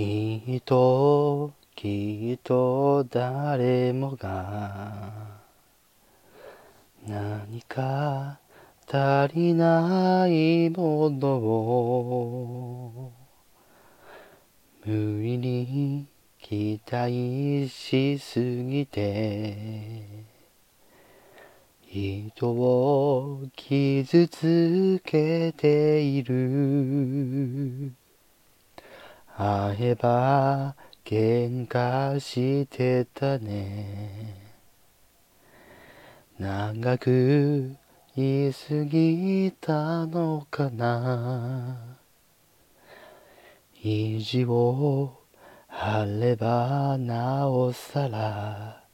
[0.00, 5.02] きっときっと誰もが
[7.06, 8.38] 何か
[8.90, 13.12] 足りないものを
[14.86, 16.06] 無理に
[16.40, 20.02] 期待しすぎて
[21.84, 27.92] 人を傷つけている
[29.42, 34.34] 会えば喧嘩してたね
[36.38, 37.74] 長く
[38.14, 41.78] 言い過ぎたのかな
[43.82, 45.22] 意地を
[45.68, 48.84] 張ればなおさら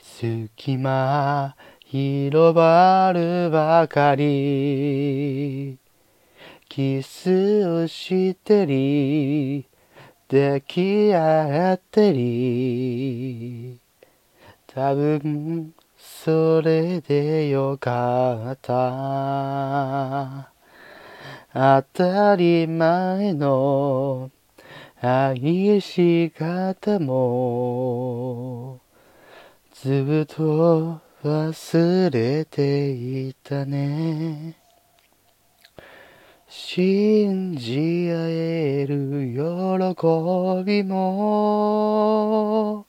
[0.00, 1.54] 隙間
[1.84, 5.78] 広がるばかり
[6.76, 9.66] キスをしてり
[10.28, 13.80] 抱き合ってり。
[14.66, 20.52] 多分それでよかった。
[21.54, 24.30] 当たり前の
[25.00, 28.82] 愛し方も
[29.72, 34.65] ずっと忘れていたね。
[36.48, 39.36] 信じ合える喜
[40.64, 42.86] びも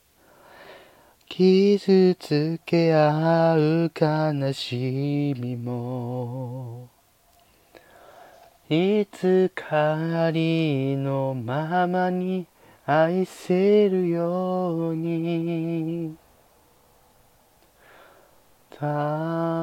[1.28, 6.88] 傷つけ合う悲しみも
[8.70, 12.46] いつかありのままに
[12.86, 16.16] 愛せるように
[18.70, 19.57] Time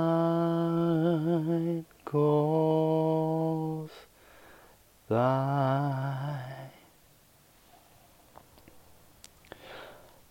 [5.14, 6.34] by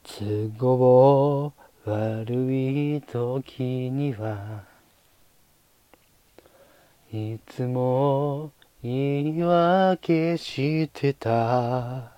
[0.03, 1.53] 都合
[1.85, 4.65] 悪い時には
[7.13, 8.51] いつも
[8.83, 12.11] 言い訳してた。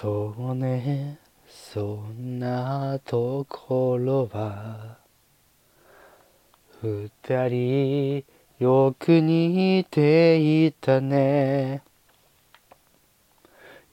[0.00, 4.98] そうねそんなところは。
[6.80, 8.24] 二人
[8.58, 11.82] よく似ていたね。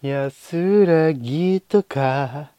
[0.01, 2.51] 安らぎとか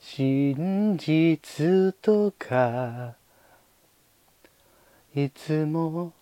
[0.00, 3.16] 真実とか
[5.14, 6.12] いつも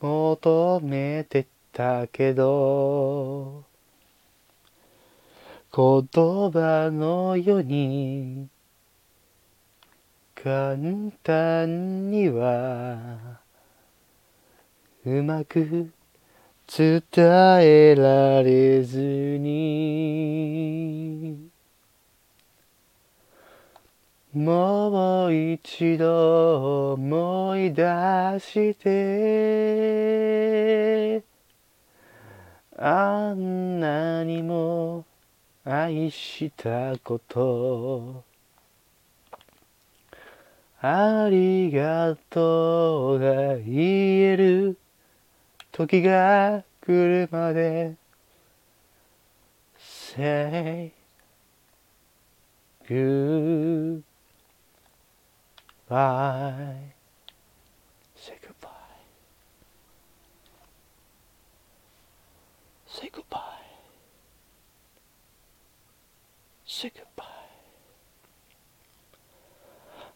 [0.00, 3.64] 求めてたけど
[5.74, 6.02] 言
[6.50, 8.48] 葉のように
[10.34, 10.76] 簡
[11.22, 13.43] 単には
[15.06, 15.92] うまく
[16.66, 17.02] 伝
[17.60, 20.24] えられずに
[24.32, 27.82] もう一度思い出
[28.40, 28.94] して
[32.78, 35.04] あんなにも
[35.66, 38.24] 愛したこと
[40.80, 44.78] ありがとうが言える。
[45.76, 47.96] 時が来るまで
[49.76, 50.92] Say
[52.88, 54.04] goodbye
[58.14, 58.70] Say goodbye
[62.86, 63.40] Say goodbye
[66.64, 67.24] Say goodbye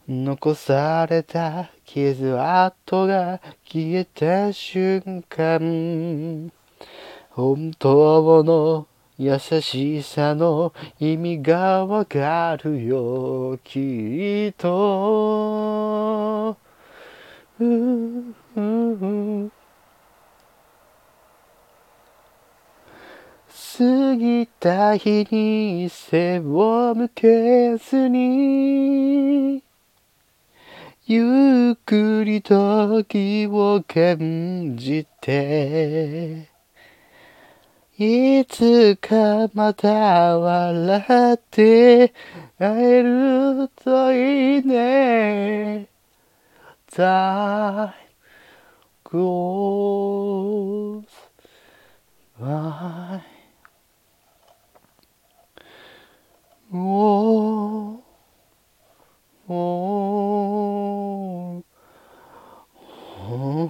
[0.07, 6.53] 残された傷跡が消えた瞬間
[7.31, 16.59] 本当の優しさの意味がわかるよきっと。
[17.59, 18.35] うう
[19.47, 19.51] う。
[23.79, 29.68] 過ぎた日に背を向けずに
[31.11, 36.51] ゆっくり時を感じて
[37.97, 39.89] いつかまた
[40.39, 42.13] 笑って
[42.59, 45.89] 会えるといいね。
[46.93, 47.91] Time
[49.03, 50.48] goes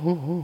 [0.09, 0.38] Oh, oh, oh.